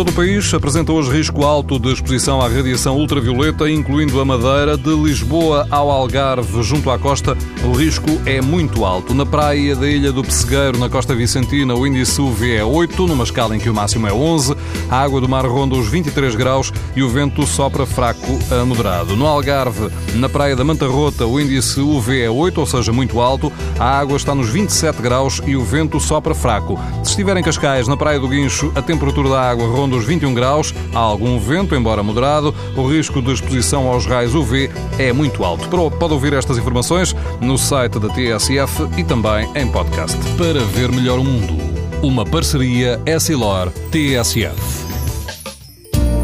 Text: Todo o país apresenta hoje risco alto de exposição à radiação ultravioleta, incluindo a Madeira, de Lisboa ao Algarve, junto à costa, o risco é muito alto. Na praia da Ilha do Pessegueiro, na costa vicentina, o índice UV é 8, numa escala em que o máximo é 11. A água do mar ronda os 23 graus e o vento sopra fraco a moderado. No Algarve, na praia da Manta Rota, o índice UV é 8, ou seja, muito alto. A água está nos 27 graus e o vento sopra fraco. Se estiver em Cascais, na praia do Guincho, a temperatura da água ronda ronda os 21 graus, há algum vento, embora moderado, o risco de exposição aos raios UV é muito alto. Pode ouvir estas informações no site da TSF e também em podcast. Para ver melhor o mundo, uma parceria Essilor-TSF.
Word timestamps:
Todo 0.00 0.08
o 0.08 0.14
país 0.14 0.54
apresenta 0.54 0.94
hoje 0.94 1.10
risco 1.10 1.44
alto 1.44 1.78
de 1.78 1.92
exposição 1.92 2.40
à 2.40 2.48
radiação 2.48 2.96
ultravioleta, 2.96 3.68
incluindo 3.70 4.18
a 4.18 4.24
Madeira, 4.24 4.74
de 4.74 4.94
Lisboa 4.94 5.66
ao 5.70 5.90
Algarve, 5.90 6.62
junto 6.62 6.90
à 6.90 6.98
costa, 6.98 7.36
o 7.62 7.72
risco 7.72 8.08
é 8.24 8.40
muito 8.40 8.86
alto. 8.86 9.12
Na 9.12 9.26
praia 9.26 9.76
da 9.76 9.86
Ilha 9.86 10.10
do 10.10 10.22
Pessegueiro, 10.22 10.78
na 10.78 10.88
costa 10.88 11.14
vicentina, 11.14 11.74
o 11.74 11.86
índice 11.86 12.18
UV 12.18 12.56
é 12.56 12.64
8, 12.64 13.06
numa 13.06 13.24
escala 13.24 13.54
em 13.54 13.60
que 13.60 13.68
o 13.68 13.74
máximo 13.74 14.06
é 14.06 14.12
11. 14.12 14.56
A 14.88 15.02
água 15.02 15.20
do 15.20 15.28
mar 15.28 15.44
ronda 15.44 15.76
os 15.76 15.86
23 15.88 16.34
graus 16.34 16.72
e 16.96 17.02
o 17.02 17.08
vento 17.10 17.46
sopra 17.46 17.84
fraco 17.84 18.38
a 18.50 18.64
moderado. 18.64 19.14
No 19.14 19.26
Algarve, 19.26 19.90
na 20.14 20.30
praia 20.30 20.56
da 20.56 20.64
Manta 20.64 20.86
Rota, 20.86 21.26
o 21.26 21.38
índice 21.38 21.78
UV 21.78 22.22
é 22.22 22.30
8, 22.30 22.58
ou 22.58 22.66
seja, 22.66 22.90
muito 22.90 23.20
alto. 23.20 23.52
A 23.78 23.98
água 23.98 24.16
está 24.16 24.34
nos 24.34 24.48
27 24.48 25.02
graus 25.02 25.42
e 25.46 25.56
o 25.56 25.62
vento 25.62 26.00
sopra 26.00 26.34
fraco. 26.34 26.80
Se 27.04 27.10
estiver 27.10 27.36
em 27.36 27.42
Cascais, 27.42 27.86
na 27.86 27.98
praia 27.98 28.18
do 28.18 28.28
Guincho, 28.28 28.72
a 28.74 28.80
temperatura 28.80 29.28
da 29.28 29.42
água 29.42 29.68
ronda 29.68 29.89
ronda 29.90 29.96
os 29.96 30.04
21 30.04 30.32
graus, 30.32 30.72
há 30.94 30.98
algum 30.98 31.38
vento, 31.38 31.74
embora 31.74 32.02
moderado, 32.02 32.54
o 32.76 32.86
risco 32.86 33.20
de 33.20 33.32
exposição 33.32 33.88
aos 33.88 34.06
raios 34.06 34.34
UV 34.34 34.70
é 34.98 35.12
muito 35.12 35.44
alto. 35.44 35.68
Pode 35.68 36.14
ouvir 36.14 36.32
estas 36.32 36.56
informações 36.56 37.14
no 37.40 37.58
site 37.58 37.98
da 37.98 38.08
TSF 38.08 38.88
e 38.96 39.02
também 39.02 39.50
em 39.54 39.70
podcast. 39.70 40.16
Para 40.38 40.60
ver 40.64 40.92
melhor 40.92 41.18
o 41.18 41.24
mundo, 41.24 41.56
uma 42.02 42.24
parceria 42.24 43.00
Essilor-TSF. 43.04 44.89